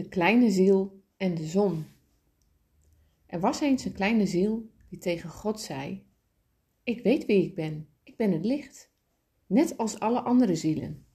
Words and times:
De 0.00 0.08
kleine 0.08 0.50
ziel 0.50 1.02
en 1.16 1.34
de 1.34 1.46
zon. 1.46 1.86
Er 3.26 3.40
was 3.40 3.60
eens 3.60 3.84
een 3.84 3.92
kleine 3.92 4.26
ziel 4.26 4.70
die 4.88 4.98
tegen 4.98 5.30
God 5.30 5.60
zei: 5.60 6.06
Ik 6.82 7.02
weet 7.02 7.26
wie 7.26 7.44
ik 7.44 7.54
ben, 7.54 7.88
ik 8.02 8.16
ben 8.16 8.32
het 8.32 8.44
licht, 8.44 8.90
net 9.46 9.76
als 9.76 9.98
alle 9.98 10.20
andere 10.20 10.54
zielen. 10.54 11.06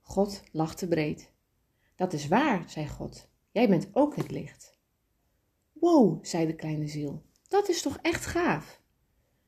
God 0.00 0.42
lachte 0.50 0.88
breed. 0.88 1.32
Dat 1.96 2.12
is 2.12 2.28
waar, 2.28 2.70
zei 2.70 2.88
God, 2.88 3.28
jij 3.50 3.68
bent 3.68 3.88
ook 3.92 4.16
het 4.16 4.30
licht. 4.30 4.78
Wow, 5.72 6.24
zei 6.24 6.46
de 6.46 6.54
kleine 6.54 6.88
ziel, 6.88 7.22
dat 7.48 7.68
is 7.68 7.82
toch 7.82 7.98
echt 8.02 8.26
gaaf. 8.26 8.82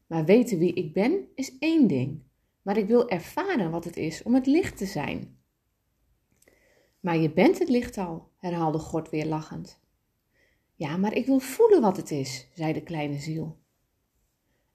Maar 0.06 0.24
weten 0.24 0.58
wie 0.58 0.74
ik 0.74 0.92
ben 0.92 1.28
is 1.34 1.58
één 1.58 1.86
ding, 1.86 2.22
maar 2.62 2.76
ik 2.76 2.86
wil 2.86 3.08
ervaren 3.08 3.70
wat 3.70 3.84
het 3.84 3.96
is 3.96 4.22
om 4.22 4.34
het 4.34 4.46
licht 4.46 4.76
te 4.76 4.86
zijn. 4.86 5.38
Maar 7.00 7.16
je 7.16 7.32
bent 7.32 7.58
het 7.58 7.68
licht 7.68 7.98
al, 7.98 8.32
herhaalde 8.44 8.78
God 8.78 9.10
weer 9.10 9.26
lachend. 9.26 9.80
Ja, 10.74 10.96
maar 10.96 11.14
ik 11.14 11.26
wil 11.26 11.38
voelen 11.38 11.80
wat 11.80 11.96
het 11.96 12.10
is, 12.10 12.48
zei 12.54 12.72
de 12.72 12.82
kleine 12.82 13.18
ziel. 13.18 13.58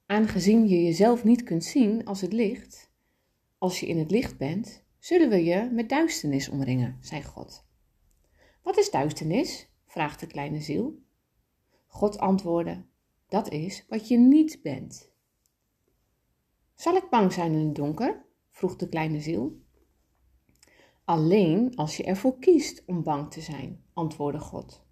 Aangezien 0.05 0.68
je 0.68 0.84
jezelf 0.84 1.23
niet 1.23 1.44
kunt 1.44 1.64
zien 1.64 2.05
als 2.05 2.22
het 2.22 2.34
licht, 2.34 2.92
als 3.58 3.80
je 3.80 3.88
in 3.88 3.98
het 3.98 4.12
licht 4.12 4.38
bent, 4.38 4.84
zullen 5.00 5.30
we 5.30 5.44
je 5.44 5.70
met 5.72 5.90
duisternis 5.90 6.50
omringen, 6.50 6.98
zei 7.02 7.23
God. 7.23 7.66
Wat 8.64 8.78
is 8.78 8.92
duisternis? 8.92 9.70
vraagt 9.86 10.20
de 10.20 10.28
kleine 10.28 10.62
ziel. 10.62 11.02
God 11.88 12.17
antwoordde: 12.17 12.86
Dat 13.28 13.50
is 13.52 13.86
wat 13.90 14.08
je 14.08 14.17
niet 14.17 14.62
bent. 14.62 15.12
Zal 16.76 16.95
ik 16.95 17.09
bang 17.09 17.34
zijn 17.34 17.54
in 17.54 17.66
het 17.66 17.76
donker? 17.76 18.26
vroeg 18.50 18.76
de 18.76 18.90
kleine 18.90 19.20
ziel. 19.20 19.62
Alleen 21.09 21.76
als 21.76 21.98
je 21.98 22.04
ervoor 22.04 22.40
kiest 22.40 22.84
om 22.86 23.04
bang 23.04 23.31
te 23.31 23.41
zijn, 23.41 23.84
antwoordde 23.94 24.40
God. 24.40 24.84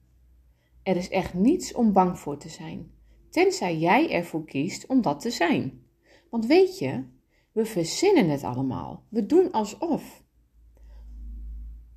Er 0.83 0.95
is 0.95 1.09
echt 1.09 1.33
niets 1.33 1.73
om 1.73 1.93
bang 1.93 2.19
voor 2.19 2.37
te 2.37 2.49
zijn, 2.49 2.91
tenzij 3.29 3.77
jij 3.77 4.11
ervoor 4.11 4.45
kiest 4.45 4.85
om 4.85 5.01
dat 5.01 5.19
te 5.19 5.31
zijn. 5.31 5.85
Want 6.29 6.45
weet 6.45 6.79
je, 6.79 7.03
we 7.51 7.65
verzinnen 7.65 8.29
het 8.29 8.43
allemaal, 8.43 9.03
we 9.09 9.25
doen 9.25 9.51
alsof. 9.51 10.23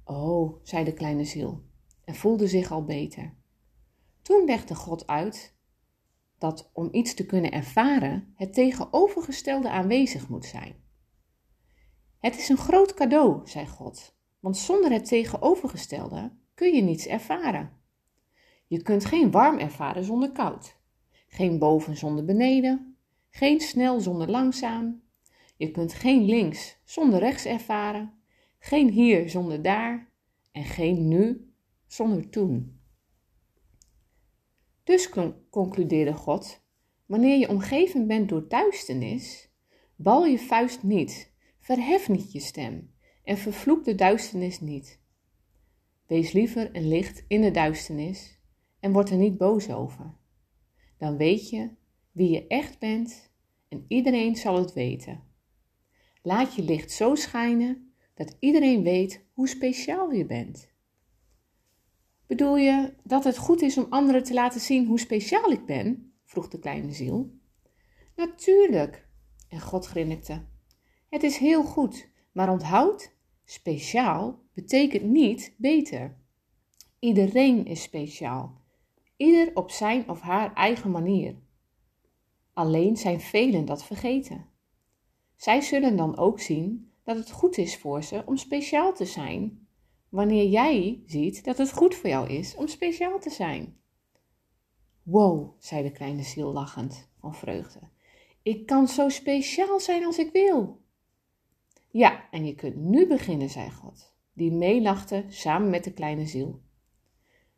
Oh, 0.05 0.57
zei 0.63 0.85
de 0.85 0.93
kleine 0.93 1.25
ziel 1.25 1.63
en 2.05 2.15
voelde 2.15 2.47
zich 2.47 2.71
al 2.71 2.85
beter. 2.85 3.35
Toen 4.23 4.45
legde 4.45 4.75
God 4.75 5.07
uit 5.07 5.57
dat 6.39 6.71
om 6.73 6.89
iets 6.93 7.15
te 7.15 7.27
kunnen 7.27 7.53
ervaren 7.53 8.33
het 8.35 8.53
tegenovergestelde 8.53 9.71
aanwezig 9.71 10.29
moet 10.29 10.45
zijn. 10.45 10.89
Het 12.21 12.37
is 12.37 12.49
een 12.49 12.57
groot 12.57 12.95
cadeau, 12.95 13.41
zei 13.45 13.67
God, 13.67 14.15
want 14.41 14.57
zonder 14.57 14.93
het 14.93 15.07
tegenovergestelde 15.07 16.33
kun 16.55 16.75
je 16.75 16.83
niets 16.83 17.07
ervaren. 17.07 17.73
Je 18.67 18.83
kunt 18.83 19.05
geen 19.05 19.31
warm 19.31 19.59
ervaren 19.59 20.05
zonder 20.05 20.33
koud, 20.33 20.77
geen 21.29 21.59
boven 21.59 21.97
zonder 21.97 22.25
beneden, 22.25 22.97
geen 23.31 23.61
snel 23.61 24.01
zonder 24.01 24.31
langzaam. 24.31 25.03
Je 25.57 25.71
kunt 25.71 25.93
geen 25.93 26.25
links 26.25 26.79
zonder 26.85 27.19
rechts 27.19 27.45
ervaren, 27.45 28.13
geen 28.59 28.91
hier 28.91 29.29
zonder 29.29 29.63
daar 29.63 30.13
en 30.53 30.65
geen 30.65 31.09
nu 31.09 31.53
zonder 31.87 32.31
toen. 32.31 32.81
Dus 34.85 35.11
concludeerde 35.51 36.15
God, 36.15 36.63
wanneer 37.07 37.39
je 37.39 37.49
omgeven 37.49 38.07
bent 38.07 38.29
door 38.29 38.49
duisternis, 38.49 39.51
bal 39.97 40.27
je 40.27 40.39
vuist 40.39 40.83
niet, 40.83 41.30
verhef 41.71 42.09
niet 42.09 42.33
je 42.33 42.41
stem 42.41 42.91
en 43.25 43.39
vervloek 43.39 43.85
de 43.85 43.95
duisternis 43.95 44.61
niet. 44.61 45.01
Wees 46.07 46.33
liever 46.33 46.77
een 46.77 46.89
licht 46.89 47.25
in 47.29 47.41
de 47.41 47.51
duisternis 47.51 48.41
en 48.81 48.93
word 48.93 49.11
er 49.11 49.17
niet 49.17 49.37
boos 49.37 49.71
over. 49.71 50.15
Dan 50.99 51.17
weet 51.17 51.51
je 51.51 51.71
wie 52.13 52.31
je 52.31 52.47
echt 52.47 52.79
bent 52.79 53.33
en 53.69 53.85
iedereen 53.89 54.37
zal 54.37 54.59
het 54.59 54.73
weten. 54.73 55.23
Laat 56.23 56.55
je 56.55 56.63
licht 56.63 56.91
zo 56.91 57.15
schijnen 57.15 57.93
dat 58.15 58.37
iedereen 58.41 58.83
weet 58.83 59.27
hoe 59.33 59.49
speciaal 59.49 60.11
je 60.11 60.27
bent. 60.27 60.73
Bedoel 62.27 62.57
je 62.57 62.95
dat 63.05 63.25
het 63.25 63.39
goed 63.39 63.63
is 63.63 63.79
om 63.79 63.87
anderen 63.91 64.23
te 64.23 64.35
laten 64.35 64.61
zien 64.61 64.87
hoe 64.87 65.01
speciaal 65.01 65.51
ik 65.51 65.67
ben? 65.67 66.13
vroeg 66.25 66.49
de 66.49 66.59
kleine 66.59 66.93
ziel. 66.93 67.39
Natuurlijk. 68.17 69.09
En 69.49 69.61
God 69.61 69.87
grinnikte. 69.87 70.49
Het 71.11 71.23
is 71.23 71.37
heel 71.37 71.63
goed, 71.63 72.09
maar 72.33 72.51
onthoud, 72.51 73.13
speciaal 73.45 74.39
betekent 74.55 75.03
niet 75.03 75.55
beter. 75.57 76.17
Iedereen 76.99 77.67
is 77.67 77.83
speciaal, 77.83 78.61
ieder 79.17 79.51
op 79.55 79.71
zijn 79.71 80.09
of 80.09 80.21
haar 80.21 80.55
eigen 80.55 80.91
manier. 80.91 81.35
Alleen 82.53 82.97
zijn 82.97 83.21
velen 83.21 83.65
dat 83.65 83.85
vergeten. 83.85 84.47
Zij 85.37 85.61
zullen 85.61 85.97
dan 85.97 86.17
ook 86.17 86.41
zien 86.41 86.93
dat 87.05 87.17
het 87.17 87.31
goed 87.31 87.59
is 87.59 87.79
voor 87.79 88.03
ze 88.03 88.23
om 88.27 88.37
speciaal 88.37 88.95
te 88.95 89.05
zijn 89.05 89.67
wanneer 90.09 90.49
jij 90.49 91.03
ziet 91.07 91.45
dat 91.45 91.59
het 91.59 91.73
goed 91.73 91.95
voor 91.95 92.09
jou 92.09 92.29
is 92.29 92.55
om 92.55 92.67
speciaal 92.67 93.19
te 93.19 93.31
zijn. 93.31 93.81
Wow, 95.03 95.55
zei 95.59 95.83
de 95.83 95.93
kleine 95.93 96.23
ziel 96.23 96.53
lachend 96.53 97.09
van 97.21 97.35
vreugde. 97.35 97.81
Ik 98.43 98.67
kan 98.67 98.89
zo 98.89 99.09
speciaal 99.09 99.81
zijn 99.81 100.05
als 100.05 100.19
ik 100.19 100.33
wil. 100.33 100.80
Ja, 101.91 102.29
en 102.31 102.47
je 102.47 102.55
kunt 102.55 102.77
nu 102.77 103.07
beginnen, 103.07 103.51
zei 103.51 103.71
God, 103.71 104.15
die 104.33 104.53
meelachte 104.53 105.25
samen 105.29 105.71
met 105.71 105.85
de 105.85 105.93
kleine 105.93 106.27
ziel. 106.27 106.61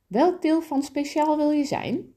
Welk 0.06 0.42
deel 0.42 0.62
van 0.62 0.82
speciaal 0.82 1.36
wil 1.36 1.50
je 1.50 1.64
zijn? 1.64 2.14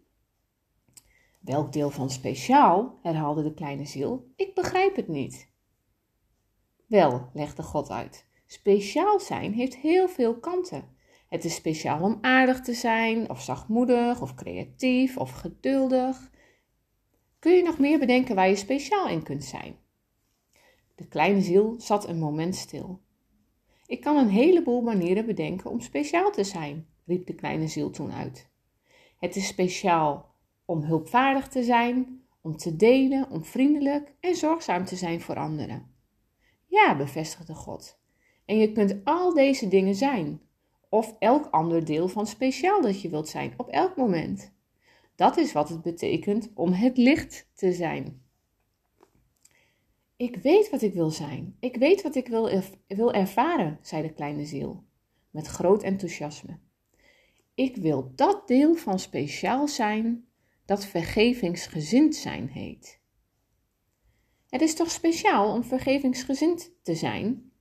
Welk 1.39 1.73
deel 1.73 1.89
van 1.89 2.09
speciaal? 2.09 2.99
herhaalde 3.01 3.43
de 3.43 3.53
kleine 3.53 3.85
ziel. 3.85 4.31
Ik 4.35 4.53
begrijp 4.53 4.95
het 4.95 5.07
niet. 5.07 5.49
Wel, 6.85 7.29
legde 7.33 7.63
God 7.63 7.89
uit, 7.89 8.25
Speciaal 8.47 9.19
zijn 9.19 9.53
heeft 9.53 9.75
heel 9.75 10.07
veel 10.07 10.39
kanten. 10.39 10.83
Het 11.29 11.45
is 11.45 11.55
speciaal 11.55 12.01
om 12.01 12.17
aardig 12.21 12.61
te 12.61 12.73
zijn, 12.73 13.29
of 13.29 13.41
zachtmoedig, 13.41 14.21
of 14.21 14.33
creatief, 14.33 15.17
of 15.17 15.31
geduldig. 15.31 16.31
Kun 17.39 17.51
je 17.51 17.63
nog 17.63 17.79
meer 17.79 17.99
bedenken 17.99 18.35
waar 18.35 18.49
je 18.49 18.55
speciaal 18.55 19.07
in 19.07 19.23
kunt 19.23 19.43
zijn? 19.43 19.77
De 20.95 21.07
kleine 21.07 21.41
ziel 21.41 21.75
zat 21.77 22.07
een 22.07 22.19
moment 22.19 22.55
stil. 22.55 23.01
Ik 23.85 24.01
kan 24.01 24.17
een 24.17 24.29
heleboel 24.29 24.81
manieren 24.81 25.25
bedenken 25.25 25.69
om 25.69 25.79
speciaal 25.79 26.31
te 26.31 26.43
zijn, 26.43 26.87
riep 27.05 27.25
de 27.27 27.35
kleine 27.35 27.67
ziel 27.67 27.89
toen 27.89 28.11
uit. 28.11 28.49
Het 29.19 29.35
is 29.35 29.47
speciaal 29.47 30.35
om 30.65 30.81
hulpvaardig 30.81 31.47
te 31.47 31.63
zijn, 31.63 32.23
om 32.41 32.57
te 32.57 32.75
delen, 32.75 33.29
om 33.29 33.45
vriendelijk 33.45 34.13
en 34.19 34.35
zorgzaam 34.35 34.85
te 34.85 34.95
zijn 34.95 35.21
voor 35.21 35.35
anderen. 35.35 35.93
Ja, 36.65 36.97
bevestigde 36.97 37.53
God. 37.53 37.99
En 38.45 38.57
je 38.57 38.71
kunt 38.71 38.95
al 39.03 39.33
deze 39.33 39.67
dingen 39.67 39.95
zijn, 39.95 40.41
of 40.89 41.15
elk 41.19 41.45
ander 41.45 41.85
deel 41.85 42.07
van 42.07 42.27
speciaal 42.27 42.81
dat 42.81 43.01
je 43.01 43.09
wilt 43.09 43.27
zijn, 43.27 43.53
op 43.57 43.67
elk 43.67 43.95
moment. 43.95 44.53
Dat 45.15 45.37
is 45.37 45.51
wat 45.51 45.69
het 45.69 45.81
betekent 45.81 46.51
om 46.53 46.71
het 46.71 46.97
licht 46.97 47.49
te 47.53 47.73
zijn. 47.73 48.24
Ik 50.17 50.35
weet 50.35 50.69
wat 50.69 50.81
ik 50.81 50.93
wil 50.93 51.09
zijn. 51.09 51.55
Ik 51.59 51.75
weet 51.75 52.01
wat 52.01 52.15
ik 52.15 52.27
wil, 52.27 52.61
wil 52.87 53.13
ervaren, 53.13 53.79
zei 53.81 54.01
de 54.01 54.13
kleine 54.13 54.45
ziel, 54.45 54.83
met 55.29 55.47
groot 55.47 55.83
enthousiasme. 55.83 56.59
Ik 57.53 57.75
wil 57.75 58.11
dat 58.15 58.47
deel 58.47 58.75
van 58.75 58.99
speciaal 58.99 59.67
zijn 59.67 60.27
dat 60.65 60.85
vergevingsgezind 60.85 62.15
zijn 62.15 62.47
heet. 62.47 62.99
Het 64.49 64.61
is 64.61 64.75
toch 64.75 64.91
speciaal 64.91 65.53
om 65.53 65.63
vergevingsgezind 65.63 66.71
te 66.81 66.95
zijn? 66.95 67.51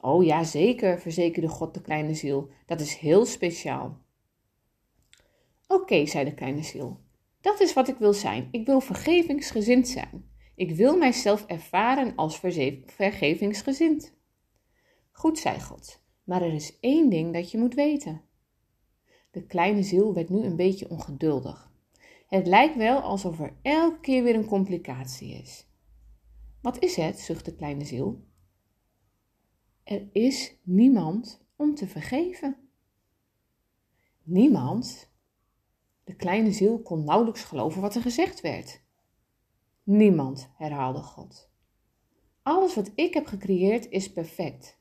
Oh 0.00 0.24
ja, 0.24 0.44
zeker, 0.44 1.00
verzekerde 1.00 1.48
God 1.48 1.74
de 1.74 1.80
kleine 1.80 2.14
ziel. 2.14 2.50
Dat 2.66 2.80
is 2.80 2.94
heel 2.94 3.26
speciaal. 3.26 4.00
Oké, 5.66 6.06
zei 6.06 6.24
de 6.24 6.34
kleine 6.34 6.62
ziel. 6.62 7.00
Dat 7.40 7.60
is 7.60 7.72
wat 7.72 7.88
ik 7.88 7.96
wil 7.96 8.12
zijn. 8.12 8.48
Ik 8.50 8.66
wil 8.66 8.80
vergevingsgezind 8.80 9.88
zijn. 9.88 10.34
Ik 10.56 10.70
wil 10.70 10.96
mijzelf 10.96 11.46
ervaren 11.46 12.14
als 12.14 12.38
vergevingsgezind. 12.86 14.14
Goed, 15.10 15.38
zei 15.38 15.60
God, 15.60 16.02
maar 16.24 16.42
er 16.42 16.52
is 16.52 16.80
één 16.80 17.10
ding 17.10 17.32
dat 17.32 17.50
je 17.50 17.58
moet 17.58 17.74
weten. 17.74 18.22
De 19.30 19.46
kleine 19.46 19.82
ziel 19.82 20.14
werd 20.14 20.28
nu 20.28 20.42
een 20.44 20.56
beetje 20.56 20.90
ongeduldig. 20.90 21.70
Het 22.28 22.46
lijkt 22.46 22.76
wel 22.76 23.00
alsof 23.00 23.40
er 23.40 23.56
elke 23.62 24.00
keer 24.00 24.22
weer 24.22 24.34
een 24.34 24.46
complicatie 24.46 25.34
is. 25.34 25.66
Wat 26.60 26.82
is 26.82 26.96
het? 26.96 27.18
zucht 27.18 27.44
de 27.44 27.54
kleine 27.54 27.84
ziel. 27.84 28.24
Er 29.82 30.08
is 30.12 30.56
niemand 30.62 31.46
om 31.56 31.74
te 31.74 31.86
vergeven. 31.86 32.56
Niemand? 34.22 35.10
De 36.04 36.14
kleine 36.14 36.52
ziel 36.52 36.82
kon 36.82 37.04
nauwelijks 37.04 37.44
geloven 37.44 37.80
wat 37.80 37.94
er 37.94 38.02
gezegd 38.02 38.40
werd. 38.40 38.84
Niemand, 39.86 40.50
herhaalde 40.56 41.02
God. 41.02 41.50
Alles 42.42 42.74
wat 42.74 42.90
ik 42.94 43.14
heb 43.14 43.26
gecreëerd 43.26 43.88
is 43.88 44.12
perfect. 44.12 44.78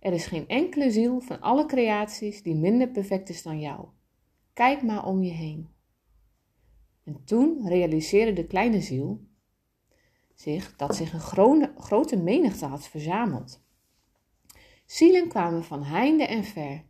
Er 0.00 0.12
is 0.12 0.26
geen 0.26 0.48
enkele 0.48 0.90
ziel 0.90 1.20
van 1.20 1.40
alle 1.40 1.66
creaties 1.66 2.42
die 2.42 2.54
minder 2.54 2.88
perfect 2.88 3.28
is 3.28 3.42
dan 3.42 3.60
jou. 3.60 3.88
Kijk 4.52 4.82
maar 4.82 5.06
om 5.06 5.22
je 5.22 5.30
heen. 5.30 5.68
En 7.02 7.24
toen 7.24 7.68
realiseerde 7.68 8.32
de 8.32 8.46
kleine 8.46 8.80
ziel 8.80 9.20
zich 10.34 10.76
dat 10.76 10.96
zich 10.96 11.12
een 11.12 11.72
grote 11.76 12.16
menigte 12.16 12.66
had 12.66 12.88
verzameld. 12.88 13.64
Zielen 14.86 15.28
kwamen 15.28 15.64
van 15.64 15.82
heinde 15.82 16.24
en 16.24 16.44
ver, 16.44 16.84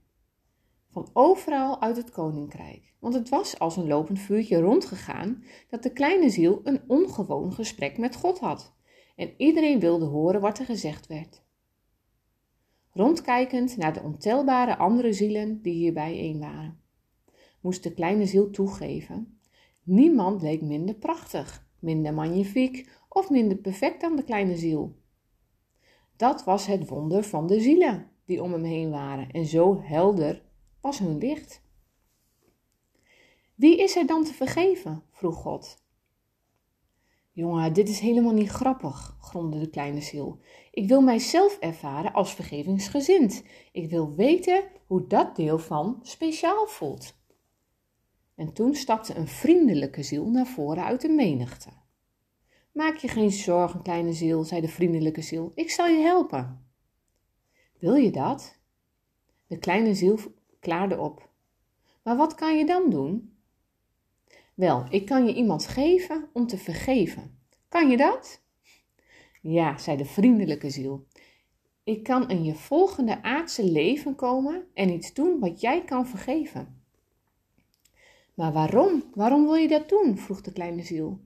van 0.94 1.08
overal 1.12 1.80
uit 1.80 1.96
het 1.96 2.10
koninkrijk, 2.10 2.94
want 2.98 3.14
het 3.14 3.28
was 3.28 3.58
als 3.58 3.76
een 3.76 3.86
lopend 3.86 4.18
vuurtje 4.18 4.60
rondgegaan 4.60 5.44
dat 5.68 5.82
de 5.82 5.92
kleine 5.92 6.30
ziel 6.30 6.60
een 6.64 6.80
ongewoon 6.86 7.52
gesprek 7.52 7.98
met 7.98 8.16
God 8.16 8.38
had 8.38 8.74
en 9.16 9.34
iedereen 9.36 9.80
wilde 9.80 10.04
horen 10.04 10.40
wat 10.40 10.58
er 10.58 10.64
gezegd 10.64 11.06
werd. 11.06 11.42
Rondkijkend 12.90 13.76
naar 13.76 13.92
de 13.92 14.02
ontelbare 14.02 14.76
andere 14.76 15.12
zielen 15.12 15.62
die 15.62 15.72
hier 15.72 15.92
bijeen 15.92 16.38
waren, 16.38 16.80
moest 17.60 17.82
de 17.82 17.92
kleine 17.92 18.26
ziel 18.26 18.50
toegeven: 18.50 19.38
niemand 19.82 20.42
leek 20.42 20.62
minder 20.62 20.94
prachtig, 20.94 21.66
minder 21.78 22.14
magnifiek 22.14 22.90
of 23.08 23.30
minder 23.30 23.56
perfect 23.56 24.00
dan 24.00 24.16
de 24.16 24.24
kleine 24.24 24.56
ziel. 24.56 24.96
Dat 26.16 26.44
was 26.44 26.66
het 26.66 26.88
wonder 26.88 27.24
van 27.24 27.46
de 27.46 27.60
zielen 27.60 28.10
die 28.24 28.42
om 28.42 28.52
hem 28.52 28.64
heen 28.64 28.90
waren 28.90 29.30
en 29.30 29.46
zo 29.46 29.80
helder 29.82 30.42
was 30.84 30.98
hun 30.98 31.18
licht. 31.18 31.62
Wie 33.54 33.78
is 33.78 33.96
er 33.96 34.06
dan 34.06 34.24
te 34.24 34.32
vergeven? 34.32 35.02
vroeg 35.10 35.36
God. 35.36 35.82
Jongen, 37.32 37.72
dit 37.72 37.88
is 37.88 37.98
helemaal 37.98 38.32
niet 38.32 38.48
grappig, 38.48 39.16
gromde 39.20 39.58
de 39.58 39.70
kleine 39.70 40.00
ziel. 40.00 40.40
Ik 40.70 40.88
wil 40.88 41.00
mijzelf 41.00 41.58
ervaren 41.58 42.12
als 42.12 42.34
vergevingsgezind. 42.34 43.42
Ik 43.72 43.90
wil 43.90 44.14
weten 44.14 44.64
hoe 44.86 45.06
dat 45.06 45.36
deel 45.36 45.58
van 45.58 45.98
speciaal 46.02 46.66
voelt. 46.66 47.14
En 48.34 48.52
toen 48.52 48.74
stapte 48.74 49.14
een 49.14 49.28
vriendelijke 49.28 50.02
ziel 50.02 50.30
naar 50.30 50.46
voren 50.46 50.84
uit 50.84 51.00
de 51.00 51.08
menigte. 51.08 51.70
Maak 52.72 52.96
je 52.96 53.08
geen 53.08 53.30
zorgen, 53.30 53.82
kleine 53.82 54.12
ziel, 54.12 54.44
zei 54.44 54.60
de 54.60 54.68
vriendelijke 54.68 55.22
ziel. 55.22 55.52
Ik 55.54 55.70
zal 55.70 55.86
je 55.86 56.02
helpen. 56.02 56.66
Wil 57.78 57.94
je 57.94 58.10
dat? 58.10 58.58
De 59.46 59.58
kleine 59.58 59.94
ziel 59.94 60.18
klaarde 60.64 60.98
op. 60.98 61.28
Maar 62.02 62.16
wat 62.16 62.34
kan 62.34 62.58
je 62.58 62.66
dan 62.66 62.90
doen? 62.90 63.36
Wel, 64.54 64.86
ik 64.90 65.06
kan 65.06 65.26
je 65.26 65.34
iemand 65.34 65.66
geven 65.66 66.28
om 66.32 66.46
te 66.46 66.58
vergeven. 66.58 67.38
Kan 67.68 67.90
je 67.90 67.96
dat? 67.96 68.42
Ja, 69.42 69.78
zei 69.78 69.96
de 69.96 70.04
vriendelijke 70.04 70.70
ziel. 70.70 71.06
Ik 71.84 72.02
kan 72.02 72.30
in 72.30 72.44
je 72.44 72.54
volgende 72.54 73.22
aardse 73.22 73.64
leven 73.64 74.14
komen 74.14 74.66
en 74.74 74.90
iets 74.90 75.14
doen 75.14 75.38
wat 75.38 75.60
jij 75.60 75.84
kan 75.84 76.06
vergeven. 76.06 76.82
Maar 78.34 78.52
waarom? 78.52 79.04
Waarom 79.14 79.44
wil 79.44 79.54
je 79.54 79.68
dat 79.68 79.88
doen? 79.88 80.18
vroeg 80.18 80.40
de 80.40 80.52
kleine 80.52 80.82
ziel. 80.82 81.20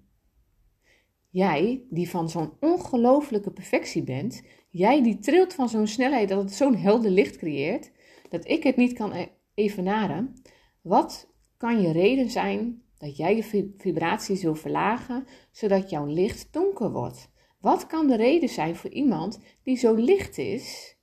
Jij, 1.31 1.82
die 1.90 2.11
van 2.11 2.31
zo'n 2.31 2.52
ongelooflijke 2.61 3.50
perfectie 3.50 4.02
bent, 4.02 4.43
jij 4.70 5.02
die 5.02 5.19
trilt 5.19 5.55
van 5.55 5.69
zo'n 5.69 5.87
snelheid 5.87 6.29
dat 6.29 6.43
het 6.43 6.52
zo'n 6.52 6.76
helder 6.76 7.11
licht 7.11 7.37
creëert, 7.37 7.90
dat 8.28 8.48
ik 8.48 8.62
het 8.62 8.76
niet 8.76 8.92
kan 8.92 9.12
e- 9.12 9.28
evenaren, 9.54 10.34
wat 10.80 11.28
kan 11.56 11.80
je 11.80 11.92
reden 11.92 12.30
zijn 12.30 12.82
dat 12.98 13.16
jij 13.16 13.36
je 13.36 13.72
vibratie 13.78 14.36
zult 14.36 14.60
verlagen, 14.60 15.26
zodat 15.50 15.90
jouw 15.90 16.06
licht 16.06 16.52
donker 16.52 16.92
wordt? 16.92 17.30
Wat 17.60 17.86
kan 17.86 18.06
de 18.06 18.16
reden 18.16 18.48
zijn 18.48 18.76
voor 18.76 18.90
iemand 18.90 19.40
die 19.62 19.76
zo 19.76 19.94
licht 19.94 20.38
is, 20.38 20.96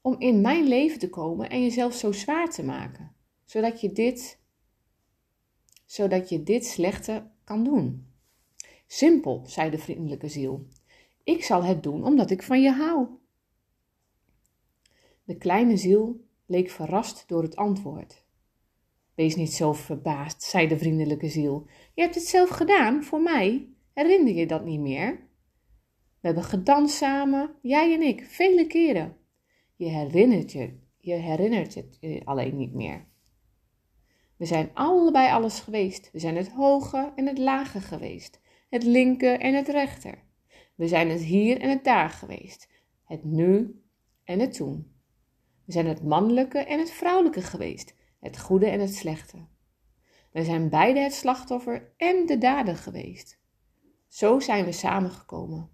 om 0.00 0.16
in 0.18 0.40
mijn 0.40 0.66
leven 0.68 0.98
te 0.98 1.08
komen 1.08 1.50
en 1.50 1.62
jezelf 1.62 1.94
zo 1.94 2.12
zwaar 2.12 2.50
te 2.50 2.62
maken, 2.62 3.14
zodat 3.44 3.80
je 3.80 3.92
dit, 3.92 4.40
zodat 5.84 6.28
je 6.28 6.42
dit 6.42 6.66
slechte 6.66 7.30
kan 7.44 7.64
doen? 7.64 8.08
Simpel, 8.86 9.42
zei 9.46 9.70
de 9.70 9.78
vriendelijke 9.78 10.28
ziel. 10.28 10.66
Ik 11.24 11.44
zal 11.44 11.64
het 11.64 11.82
doen 11.82 12.04
omdat 12.04 12.30
ik 12.30 12.42
van 12.42 12.62
je 12.62 12.70
hou. 12.70 13.08
De 15.30 15.36
kleine 15.36 15.76
ziel 15.76 16.24
leek 16.46 16.70
verrast 16.70 17.28
door 17.28 17.42
het 17.42 17.56
antwoord. 17.56 18.24
Wees 19.14 19.36
niet 19.36 19.52
zo 19.52 19.72
verbaasd, 19.72 20.42
zei 20.42 20.68
de 20.68 20.78
vriendelijke 20.78 21.28
ziel. 21.28 21.66
Je 21.94 22.02
hebt 22.02 22.14
het 22.14 22.24
zelf 22.24 22.48
gedaan, 22.48 23.04
voor 23.04 23.20
mij. 23.20 23.68
Herinner 23.92 24.34
je 24.34 24.46
dat 24.46 24.64
niet 24.64 24.80
meer? 24.80 25.28
We 26.20 26.26
hebben 26.26 26.44
gedanst 26.44 26.96
samen, 26.96 27.54
jij 27.62 27.94
en 27.94 28.02
ik, 28.02 28.24
vele 28.24 28.66
keren. 28.66 29.16
Je 29.76 29.88
herinnert 29.88 30.52
je, 30.52 30.78
je 30.98 31.14
herinnert 31.14 31.74
het 31.74 31.98
je 32.00 32.20
alleen 32.24 32.56
niet 32.56 32.74
meer. 32.74 33.06
We 34.36 34.44
zijn 34.44 34.70
allebei 34.74 35.32
alles 35.32 35.60
geweest. 35.60 36.10
We 36.12 36.18
zijn 36.18 36.36
het 36.36 36.48
hoge 36.48 37.12
en 37.16 37.26
het 37.26 37.38
lage 37.38 37.80
geweest 37.80 38.40
het 38.70 38.82
linker 38.82 39.40
en 39.40 39.54
het 39.54 39.68
rechter. 39.68 40.24
We 40.74 40.88
zijn 40.88 41.10
het 41.10 41.20
hier 41.20 41.60
en 41.60 41.70
het 41.70 41.84
daar 41.84 42.10
geweest, 42.10 42.68
het 43.04 43.24
nu 43.24 43.82
en 44.24 44.40
het 44.40 44.52
toen. 44.52 44.98
We 45.70 45.76
zijn 45.76 45.88
het 45.88 46.02
mannelijke 46.02 46.58
en 46.58 46.78
het 46.78 46.90
vrouwelijke 46.90 47.42
geweest, 47.42 47.94
het 48.20 48.38
goede 48.38 48.66
en 48.66 48.80
het 48.80 48.94
slechte. 48.94 49.36
We 50.32 50.44
zijn 50.44 50.68
beide 50.68 51.00
het 51.00 51.14
slachtoffer 51.14 51.92
en 51.96 52.26
de 52.26 52.38
dader 52.38 52.76
geweest. 52.76 53.38
Zo 54.08 54.40
zijn 54.40 54.64
we 54.64 54.72
samengekomen. 54.72 55.70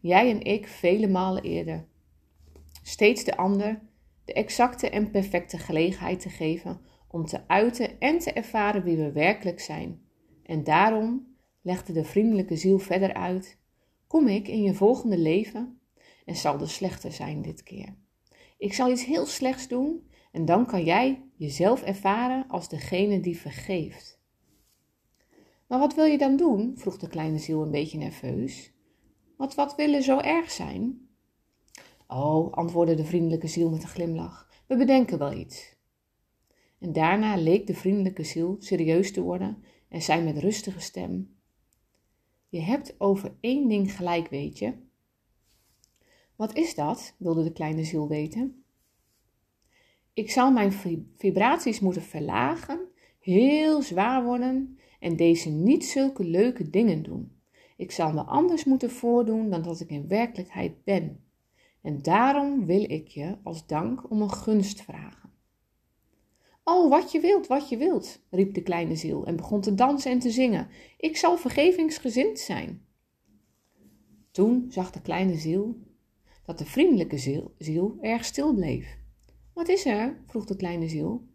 Jij 0.00 0.30
en 0.30 0.42
ik 0.42 0.66
vele 0.66 1.08
malen 1.08 1.42
eerder. 1.42 1.86
Steeds 2.82 3.24
de 3.24 3.36
ander 3.36 3.80
de 4.24 4.32
exacte 4.32 4.90
en 4.90 5.10
perfecte 5.10 5.58
gelegenheid 5.58 6.20
te 6.20 6.30
geven 6.30 6.80
om 7.08 7.26
te 7.26 7.48
uiten 7.48 8.00
en 8.00 8.18
te 8.18 8.32
ervaren 8.32 8.82
wie 8.82 8.96
we 8.96 9.12
werkelijk 9.12 9.60
zijn. 9.60 10.02
En 10.42 10.64
daarom 10.64 11.36
legde 11.62 11.92
de 11.92 12.04
vriendelijke 12.04 12.56
ziel 12.56 12.78
verder 12.78 13.14
uit, 13.14 13.58
kom 14.06 14.28
ik 14.28 14.48
in 14.48 14.62
je 14.62 14.74
volgende 14.74 15.18
leven 15.18 15.80
en 16.24 16.36
zal 16.36 16.58
de 16.58 16.66
slechte 16.66 17.10
zijn 17.10 17.42
dit 17.42 17.62
keer. 17.62 18.00
Ik 18.62 18.72
zal 18.72 18.90
iets 18.90 19.04
heel 19.04 19.26
slechts 19.26 19.68
doen 19.68 20.08
en 20.32 20.44
dan 20.44 20.66
kan 20.66 20.84
jij 20.84 21.22
jezelf 21.36 21.82
ervaren 21.82 22.48
als 22.48 22.68
degene 22.68 23.20
die 23.20 23.38
vergeeft. 23.38 24.20
Maar 25.66 25.78
wat 25.78 25.94
wil 25.94 26.04
je 26.04 26.18
dan 26.18 26.36
doen? 26.36 26.72
vroeg 26.76 26.98
de 26.98 27.08
kleine 27.08 27.38
ziel 27.38 27.62
een 27.62 27.70
beetje 27.70 27.98
nerveus. 27.98 28.72
Wat, 29.36 29.54
wat 29.54 29.74
willen 29.74 30.02
zo 30.02 30.18
erg 30.18 30.50
zijn? 30.50 31.08
Oh, 32.06 32.52
antwoordde 32.52 32.94
de 32.94 33.04
vriendelijke 33.04 33.46
ziel 33.46 33.70
met 33.70 33.82
een 33.82 33.88
glimlach, 33.88 34.50
we 34.66 34.76
bedenken 34.76 35.18
wel 35.18 35.32
iets. 35.32 35.76
En 36.78 36.92
daarna 36.92 37.36
leek 37.36 37.66
de 37.66 37.74
vriendelijke 37.74 38.24
ziel 38.24 38.56
serieus 38.58 39.12
te 39.12 39.20
worden 39.20 39.62
en 39.88 40.02
zei 40.02 40.22
met 40.22 40.38
rustige 40.38 40.80
stem: 40.80 41.36
je 42.48 42.60
hebt 42.60 42.94
over 43.00 43.36
één 43.40 43.68
ding 43.68 43.96
gelijk, 43.96 44.28
weet 44.28 44.58
je. 44.58 44.74
Wat 46.36 46.56
is 46.56 46.74
dat? 46.74 47.14
wilde 47.18 47.42
de 47.42 47.52
kleine 47.52 47.84
ziel 47.84 48.08
weten. 48.08 48.64
Ik 50.12 50.30
zal 50.30 50.52
mijn 50.52 50.72
vibraties 51.16 51.80
moeten 51.80 52.02
verlagen, 52.02 52.80
heel 53.18 53.82
zwaar 53.82 54.24
worden 54.24 54.78
en 55.00 55.16
deze 55.16 55.48
niet 55.48 55.84
zulke 55.84 56.24
leuke 56.24 56.70
dingen 56.70 57.02
doen. 57.02 57.32
Ik 57.76 57.90
zal 57.90 58.12
me 58.12 58.22
anders 58.22 58.64
moeten 58.64 58.90
voordoen 58.90 59.50
dan 59.50 59.62
dat 59.62 59.80
ik 59.80 59.90
in 59.90 60.08
werkelijkheid 60.08 60.84
ben. 60.84 61.24
En 61.80 62.02
daarom 62.02 62.66
wil 62.66 62.90
ik 62.90 63.08
je 63.08 63.36
als 63.42 63.66
dank 63.66 64.10
om 64.10 64.22
een 64.22 64.32
gunst 64.32 64.82
vragen. 64.82 65.30
Oh, 66.64 66.90
wat 66.90 67.12
je 67.12 67.20
wilt, 67.20 67.46
wat 67.46 67.68
je 67.68 67.76
wilt, 67.76 68.20
riep 68.30 68.54
de 68.54 68.62
kleine 68.62 68.96
ziel 68.96 69.26
en 69.26 69.36
begon 69.36 69.60
te 69.60 69.74
dansen 69.74 70.10
en 70.10 70.18
te 70.18 70.30
zingen. 70.30 70.68
Ik 70.96 71.16
zal 71.16 71.36
vergevingsgezind 71.36 72.38
zijn. 72.38 72.86
Toen 74.30 74.66
zag 74.68 74.90
de 74.90 75.00
kleine 75.00 75.36
ziel 75.36 75.76
dat 76.44 76.58
de 76.58 76.64
vriendelijke 76.64 77.18
ziel, 77.18 77.54
ziel 77.58 77.98
erg 78.00 78.24
stil 78.24 78.54
bleef. 78.54 78.98
Wat 79.52 79.68
is 79.68 79.86
er? 79.86 80.22
vroeg 80.26 80.44
de 80.44 80.56
kleine 80.56 80.88
ziel. 80.88 81.26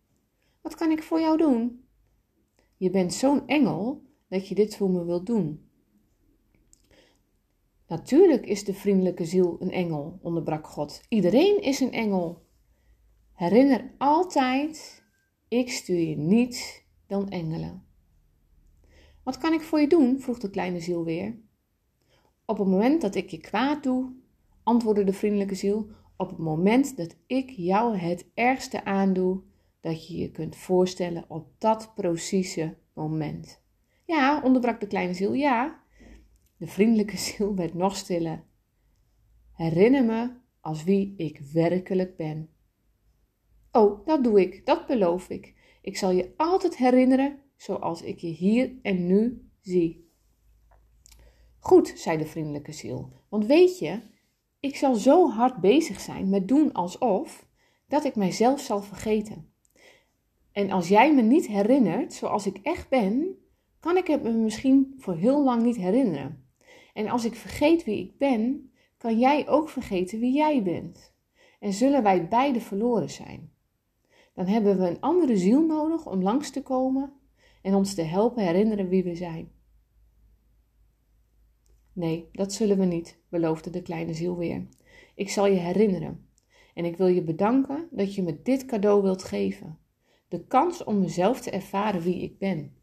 Wat 0.61 0.75
kan 0.75 0.91
ik 0.91 1.03
voor 1.03 1.19
jou 1.19 1.37
doen? 1.37 1.85
Je 2.77 2.89
bent 2.89 3.13
zo'n 3.13 3.47
engel 3.47 4.01
dat 4.29 4.47
je 4.47 4.55
dit 4.55 4.75
voor 4.75 4.89
me 4.89 5.05
wilt 5.05 5.25
doen. 5.25 5.69
Natuurlijk 7.87 8.45
is 8.45 8.63
de 8.63 8.73
vriendelijke 8.73 9.25
ziel 9.25 9.57
een 9.59 9.71
engel, 9.71 10.19
onderbrak 10.21 10.67
God. 10.67 11.01
Iedereen 11.09 11.61
is 11.61 11.79
een 11.79 11.91
engel. 11.91 12.45
Herinner 13.33 13.93
altijd 13.97 15.03
ik 15.47 15.69
stuur 15.69 15.99
je 15.99 16.17
niets 16.17 16.83
dan 17.07 17.29
engelen. 17.29 17.85
Wat 19.23 19.37
kan 19.37 19.53
ik 19.53 19.61
voor 19.61 19.79
je 19.79 19.87
doen? 19.87 20.19
vroeg 20.19 20.39
de 20.39 20.49
kleine 20.49 20.79
ziel 20.79 21.03
weer. 21.03 21.39
Op 22.45 22.57
het 22.57 22.67
moment 22.67 23.01
dat 23.01 23.15
ik 23.15 23.29
je 23.29 23.37
kwaad 23.37 23.83
doe, 23.83 24.11
antwoordde 24.67 25.03
de 25.03 25.13
vriendelijke 25.13 25.55
ziel, 25.55 25.89
op 26.17 26.29
het 26.29 26.38
moment 26.38 26.97
dat 26.97 27.15
ik 27.27 27.50
jou 27.50 27.97
het 27.97 28.29
ergste 28.33 28.86
aandoe 28.86 29.41
dat 29.81 30.07
je 30.07 30.17
je 30.17 30.31
kunt 30.31 30.55
voorstellen 30.55 31.25
op 31.27 31.47
dat 31.57 31.91
precieze 31.95 32.77
moment. 32.93 33.62
Ja, 34.05 34.41
onderbrak 34.43 34.79
de 34.79 34.88
kleine 34.88 35.13
ziel, 35.13 35.33
ja. 35.33 35.83
De 36.57 36.67
vriendelijke 36.67 37.17
ziel 37.17 37.55
werd 37.55 37.74
nog 37.74 37.95
stiller. 37.95 38.43
Herinner 39.53 40.05
me 40.05 40.31
als 40.62 40.83
wie 40.83 41.13
ik 41.17 41.39
werkelijk 41.53 42.17
ben. 42.17 42.50
Oh, 43.71 44.05
dat 44.05 44.24
doe 44.24 44.41
ik, 44.41 44.65
dat 44.65 44.88
beloof 44.88 45.29
ik. 45.29 45.55
Ik 45.81 45.97
zal 45.97 46.12
je 46.12 46.33
altijd 46.38 46.77
herinneren 46.77 47.39
zoals 47.55 48.01
ik 48.01 48.19
je 48.19 48.27
hier 48.27 48.71
en 48.81 49.07
nu 49.07 49.50
zie. 49.62 50.12
Goed, 51.59 51.93
zei 51.95 52.17
de 52.17 52.25
vriendelijke 52.25 52.71
ziel, 52.71 53.12
want 53.29 53.45
weet 53.45 53.79
je, 53.79 54.15
ik 54.67 54.75
zal 54.75 54.95
zo 54.95 55.29
hard 55.29 55.57
bezig 55.57 56.00
zijn 56.00 56.29
met 56.29 56.47
doen 56.47 56.74
alsof, 56.74 57.47
dat 57.88 58.05
ik 58.05 58.15
mijzelf 58.15 58.59
zal 58.59 58.81
vergeten. 58.81 59.51
En 60.51 60.71
als 60.71 60.88
jij 60.88 61.13
me 61.13 61.21
niet 61.21 61.47
herinnert 61.47 62.13
zoals 62.13 62.45
ik 62.45 62.59
echt 62.63 62.89
ben, 62.89 63.38
kan 63.79 63.97
ik 63.97 64.07
het 64.07 64.24
me 64.24 64.31
misschien 64.31 64.95
voor 64.97 65.15
heel 65.15 65.43
lang 65.43 65.63
niet 65.63 65.75
herinneren. 65.75 66.45
En 66.93 67.09
als 67.09 67.25
ik 67.25 67.36
vergeet 67.36 67.83
wie 67.83 67.97
ik 67.97 68.17
ben, 68.17 68.71
kan 68.97 69.19
jij 69.19 69.47
ook 69.47 69.69
vergeten 69.69 70.19
wie 70.19 70.33
jij 70.33 70.63
bent. 70.63 71.13
En 71.59 71.74
zullen 71.74 72.03
wij 72.03 72.27
beide 72.27 72.62
verloren 72.62 73.09
zijn. 73.09 73.51
Dan 74.33 74.45
hebben 74.45 74.79
we 74.79 74.88
een 74.88 75.01
andere 75.01 75.38
ziel 75.38 75.65
nodig 75.65 76.05
om 76.05 76.21
langs 76.21 76.50
te 76.50 76.63
komen 76.63 77.13
en 77.62 77.75
ons 77.75 77.93
te 77.93 78.01
helpen 78.01 78.43
herinneren 78.43 78.89
wie 78.89 79.03
we 79.03 79.15
zijn. 79.15 79.51
Nee, 81.98 82.30
dat 82.32 82.54
zullen 82.54 82.77
we 82.77 82.86
niet, 82.86 83.20
beloofde 83.30 83.70
de 83.70 83.82
kleine 83.82 84.13
ziel 84.13 84.38
weer. 84.38 84.68
Ik 85.16 85.30
zal 85.30 85.46
je 85.46 85.58
herinneren. 85.58 86.30
En 86.74 86.86
ik 86.86 86.98
wil 86.98 87.08
je 87.08 87.24
bedanken 87.24 87.88
dat 87.92 88.16
je 88.16 88.24
me 88.24 88.42
dit 88.42 88.66
cadeau 88.66 89.01
wilt 89.01 89.24
geven. 89.24 89.80
De 90.27 90.48
kans 90.48 90.84
om 90.84 91.00
mezelf 91.00 91.42
te 91.42 91.51
ervaren 91.51 92.01
wie 92.01 92.22
ik 92.22 92.38
ben. 92.38 92.75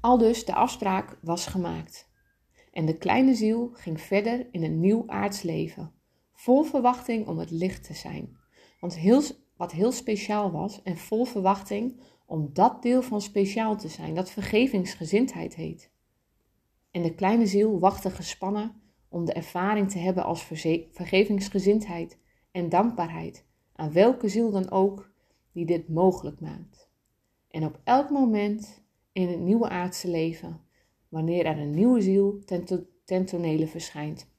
Aldus 0.00 0.44
de 0.44 0.54
afspraak 0.54 1.18
was 1.22 1.46
gemaakt. 1.46 2.10
En 2.72 2.86
de 2.86 2.98
kleine 2.98 3.34
ziel 3.34 3.70
ging 3.72 4.00
verder 4.00 4.48
in 4.50 4.62
een 4.62 4.80
nieuw 4.80 5.04
aards 5.06 5.42
leven, 5.42 5.92
vol 6.32 6.62
verwachting 6.62 7.26
om 7.26 7.38
het 7.38 7.50
licht 7.50 7.84
te 7.84 7.94
zijn. 7.94 8.36
Want 8.80 8.96
heel, 8.98 9.22
wat 9.56 9.72
heel 9.72 9.92
speciaal 9.92 10.50
was 10.50 10.82
en 10.82 10.96
vol 10.96 11.24
verwachting 11.24 12.00
om 12.26 12.50
dat 12.52 12.82
deel 12.82 13.02
van 13.02 13.20
speciaal 13.20 13.76
te 13.76 13.88
zijn 13.88 14.14
dat 14.14 14.30
vergevingsgezindheid 14.30 15.54
heet. 15.54 15.91
En 16.92 17.02
de 17.02 17.14
kleine 17.14 17.46
ziel 17.46 17.78
wachtte 17.78 18.10
gespannen 18.10 18.82
om 19.08 19.24
de 19.24 19.32
ervaring 19.32 19.90
te 19.90 19.98
hebben 19.98 20.24
als 20.24 20.44
vergevingsgezindheid 20.90 22.18
en 22.50 22.68
dankbaarheid 22.68 23.44
aan 23.72 23.92
welke 23.92 24.28
ziel 24.28 24.50
dan 24.50 24.70
ook 24.70 25.10
die 25.52 25.66
dit 25.66 25.88
mogelijk 25.88 26.40
maakt. 26.40 26.90
En 27.48 27.64
op 27.64 27.80
elk 27.84 28.10
moment 28.10 28.82
in 29.12 29.28
het 29.28 29.40
nieuwe 29.40 29.68
aardse 29.68 30.08
leven, 30.08 30.60
wanneer 31.08 31.46
er 31.46 31.58
een 31.58 31.74
nieuwe 31.74 32.00
ziel 32.00 32.38
ten, 32.44 32.64
ten 33.04 33.68
verschijnt. 33.68 34.30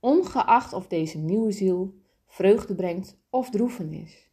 Ongeacht 0.00 0.72
of 0.72 0.86
deze 0.86 1.18
nieuwe 1.18 1.52
ziel 1.52 1.94
vreugde 2.26 2.74
brengt 2.74 3.18
of 3.30 3.50
droefenis. 3.50 4.30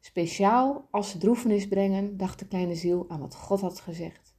Speciaal 0.00 0.88
als 0.90 1.10
ze 1.10 1.18
droefenis 1.18 1.68
brengen, 1.68 2.16
dacht 2.16 2.38
de 2.38 2.46
kleine 2.46 2.74
ziel 2.74 3.04
aan 3.08 3.20
wat 3.20 3.34
God 3.36 3.60
had 3.60 3.80
gezegd. 3.80 4.38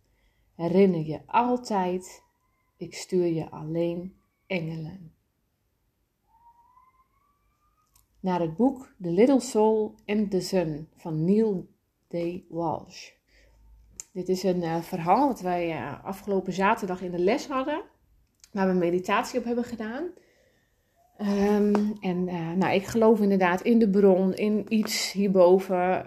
Herinner 0.62 1.06
je 1.06 1.20
altijd, 1.26 2.24
ik 2.78 2.96
stuur 2.96 3.26
je 3.26 3.50
alleen 3.50 4.16
engelen. 4.48 5.14
Naar 8.20 8.40
het 8.40 8.56
boek 8.56 8.94
The 9.02 9.10
Little 9.10 9.40
Soul 9.40 9.96
and 10.06 10.32
the 10.32 10.42
Sun 10.42 10.88
van 10.96 11.26
Neil 11.26 11.68
D. 12.08 12.16
Walsh. 12.50 13.10
Dit 14.12 14.30
is 14.30 14.44
een 14.44 14.62
uh, 14.62 14.82
verhaal 14.82 15.28
wat 15.28 15.42
wij 15.42 15.82
uh, 15.82 16.06
afgelopen 16.06 16.54
zaterdag 16.54 17.02
in 17.02 17.12
de 17.12 17.20
les 17.20 17.48
hadden, 17.48 17.82
waar 18.52 18.68
we 18.68 18.74
meditatie 18.74 19.40
op 19.40 19.46
hebben 19.46 19.64
gedaan. 19.64 20.04
Um, 21.18 21.98
en 22.00 22.28
uh, 22.28 22.52
nou, 22.52 22.74
ik 22.74 22.86
geloof 22.86 23.20
inderdaad 23.22 23.62
in 23.62 23.80
de 23.80 23.90
bron, 23.90 24.34
in 24.34 24.66
iets 24.70 25.12
hierboven. 25.12 26.06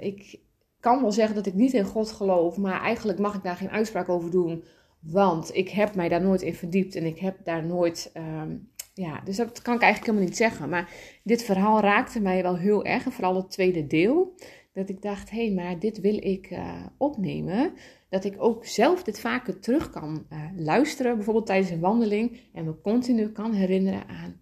ik 0.00 0.46
kan 0.80 1.00
wel 1.00 1.12
zeggen 1.12 1.34
dat 1.34 1.46
ik 1.46 1.54
niet 1.54 1.72
in 1.72 1.84
God 1.84 2.10
geloof, 2.10 2.56
maar 2.56 2.80
eigenlijk 2.80 3.18
mag 3.18 3.34
ik 3.34 3.42
daar 3.42 3.56
geen 3.56 3.70
uitspraak 3.70 4.08
over 4.08 4.30
doen, 4.30 4.64
want 5.00 5.54
ik 5.54 5.68
heb 5.68 5.94
mij 5.94 6.08
daar 6.08 6.22
nooit 6.22 6.42
in 6.42 6.54
verdiept 6.54 6.94
en 6.94 7.04
ik 7.04 7.18
heb 7.18 7.44
daar 7.44 7.64
nooit. 7.64 8.10
Um, 8.16 8.70
ja, 8.94 9.20
dus 9.24 9.36
dat 9.36 9.62
kan 9.62 9.74
ik 9.74 9.80
eigenlijk 9.80 10.12
helemaal 10.12 10.28
niet 10.28 10.36
zeggen. 10.36 10.68
Maar 10.68 10.92
dit 11.24 11.42
verhaal 11.42 11.80
raakte 11.80 12.20
mij 12.20 12.42
wel 12.42 12.56
heel 12.56 12.84
erg, 12.84 13.04
en 13.04 13.12
vooral 13.12 13.36
het 13.36 13.50
tweede 13.50 13.86
deel. 13.86 14.34
Dat 14.72 14.88
ik 14.88 15.02
dacht, 15.02 15.30
hé, 15.30 15.46
hey, 15.46 15.54
maar 15.54 15.78
dit 15.78 16.00
wil 16.00 16.16
ik 16.16 16.50
uh, 16.50 16.86
opnemen. 16.96 17.72
Dat 18.08 18.24
ik 18.24 18.34
ook 18.38 18.64
zelf 18.64 19.02
dit 19.02 19.20
vaker 19.20 19.60
terug 19.60 19.90
kan 19.90 20.26
uh, 20.30 20.44
luisteren, 20.56 21.14
bijvoorbeeld 21.14 21.46
tijdens 21.46 21.70
een 21.70 21.80
wandeling. 21.80 22.40
En 22.52 22.64
me 22.64 22.80
continu 22.80 23.28
kan 23.28 23.52
herinneren 23.52 24.08
aan 24.08 24.40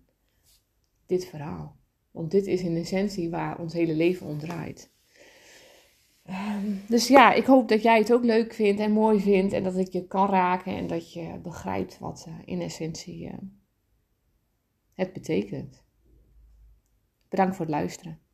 dit 1.07 1.27
verhaal. 1.27 1.77
Want 2.11 2.31
dit 2.31 2.47
is 2.47 2.63
in 2.63 2.77
essentie 2.77 3.31
waar 3.31 3.59
ons 3.59 3.73
hele 3.73 3.95
leven 3.95 4.27
om 4.27 4.39
draait. 4.39 4.95
Um, 6.29 6.83
dus 6.89 7.09
ja, 7.09 7.33
ik 7.33 7.45
hoop 7.45 7.69
dat 7.69 7.83
jij 7.83 7.99
het 7.99 8.13
ook 8.13 8.25
leuk 8.25 8.55
vindt 8.55 8.81
en 8.81 8.93
mooi 8.93 9.21
vindt. 9.21 9.53
En 9.53 9.63
dat 9.63 9.75
het 9.75 9.93
je 9.93 10.07
kan 10.07 10.29
raken 10.29 10.77
en 10.77 10.87
dat 10.87 11.13
je 11.13 11.39
begrijpt 11.43 11.99
wat 11.99 12.27
uh, 12.29 12.35
in 12.45 12.61
essentie 12.61 13.31
het 14.95 15.13
betekent. 15.13 15.85
Bedankt 17.29 17.57
voor 17.57 17.65
het 17.65 17.75
luisteren. 17.75 18.26